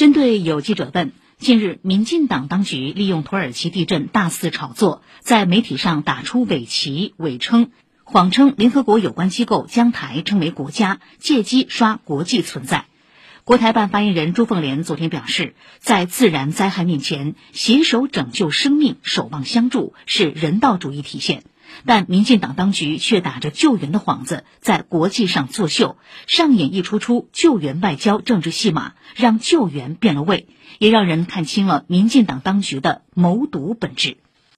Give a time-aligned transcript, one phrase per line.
[0.00, 7.70] 针对有记者问，近日民进党当局利用土耳其地震大肆炒作，在媒体上打出伪旗、伪称，
[8.02, 12.86] 谎称联合国有关机构将台称为国家，借机刷国际存在。
[13.44, 21.42] 国台办发言人朱凤莲昨天表示，在自然灾害面前，携手拯救生命、守望相助是人道主义体现。
[21.84, 25.96] 但民进党当局却打着救援的幌子，在国际上作秀，
[26.26, 30.48] 上演一出出救援外交政治戏码，让救援变了味，
[30.78, 34.16] 也让人看清了民进党当局的谋独本质。